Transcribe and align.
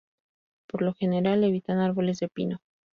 Por 0.67 0.81
lo 0.81 0.95
general 0.95 1.43
evitan 1.43 1.77
árboles 1.77 2.17
de 2.17 2.27
pino. 2.27 2.57